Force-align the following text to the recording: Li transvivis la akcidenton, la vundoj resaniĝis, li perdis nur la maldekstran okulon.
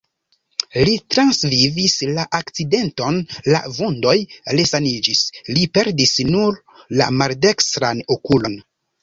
Li 0.87 0.93
transvivis 1.15 1.97
la 2.19 2.23
akcidenton, 2.37 3.19
la 3.55 3.59
vundoj 3.75 4.15
resaniĝis, 4.61 5.23
li 5.59 5.69
perdis 5.77 6.17
nur 6.33 6.59
la 7.03 7.13
maldekstran 7.21 8.05
okulon. 8.19 8.59